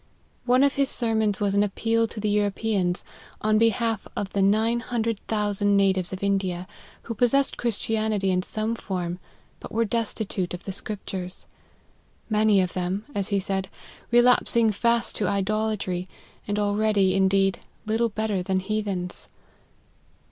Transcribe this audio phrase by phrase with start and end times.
[0.47, 3.03] One of his sermons was an ap peal to the Europeans,
[3.39, 6.67] on behalf of the nine hun dred thousand natives of India,
[7.03, 9.19] who possessed Christianity in some form,
[9.59, 11.45] but were destitute of the Scriptures;"
[12.37, 13.69] many of them," as he said,"
[14.11, 16.07] relaps ing fast to idolatry,
[16.47, 19.27] and already, indeed, little better than heathens."